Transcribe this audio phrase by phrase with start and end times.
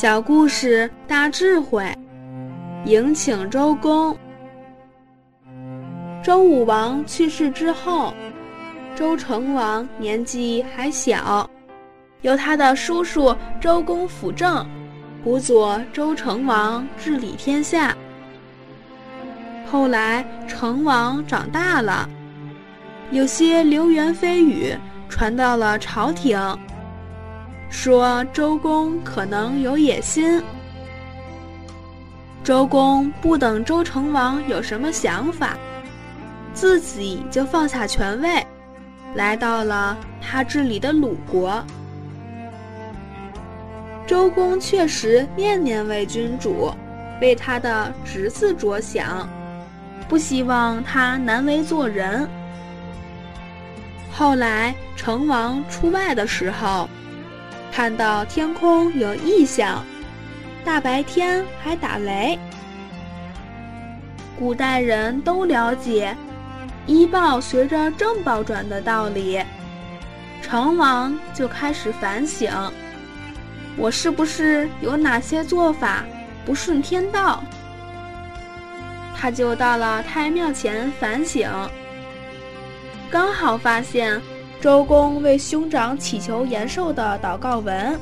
[0.00, 1.92] 小故事大智慧，
[2.84, 4.16] 迎请周公。
[6.22, 8.14] 周武王去世之后，
[8.94, 11.50] 周成王年纪还小，
[12.20, 14.64] 由他的叔叔周公辅政，
[15.24, 17.92] 辅佐周成王治理天下。
[19.66, 22.08] 后来成王长大了，
[23.10, 24.72] 有些流言蜚语
[25.08, 26.38] 传到了朝廷。
[27.70, 30.42] 说周公可能有野心。
[32.42, 35.56] 周公不等周成王有什么想法，
[36.54, 38.44] 自己就放下权位，
[39.14, 41.62] 来到了他治理的鲁国。
[44.06, 46.72] 周公确实念念为君主，
[47.20, 49.28] 为他的侄子着想，
[50.08, 52.26] 不希望他难为做人。
[54.10, 56.88] 后来成王出外的时候。
[57.72, 59.84] 看到天空有异象，
[60.64, 62.38] 大白天还打雷。
[64.38, 66.16] 古代人都了解
[66.86, 69.40] “医报随着正报转”的道理，
[70.42, 72.50] 成王就开始反省：
[73.76, 76.04] 我是不是有哪些做法
[76.44, 77.42] 不顺天道？
[79.16, 81.48] 他就到了太庙前反省，
[83.08, 84.20] 刚好发现。
[84.60, 87.96] 周公为兄长祈求延寿的祷告文，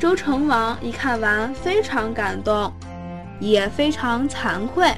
[0.00, 2.72] 周成王一看完非常感动，
[3.38, 4.90] 也非常惭愧。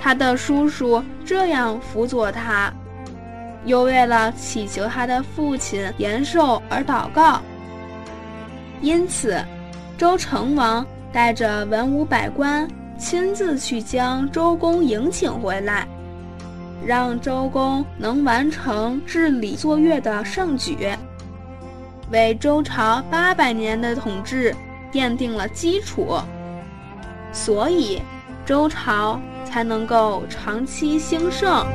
[0.00, 2.72] 他的叔叔这样辅佐他，
[3.64, 7.40] 又为了祈求他的父亲延寿而祷告，
[8.80, 9.44] 因此，
[9.98, 15.88] 周成王带着文武百官亲自去将周公迎请回来。
[16.84, 20.88] 让周公能完成治理作乐的盛举，
[22.10, 24.54] 为周朝八百年的统治
[24.92, 26.18] 奠定了基础，
[27.32, 28.00] 所以
[28.44, 31.66] 周朝才能够长期兴盛。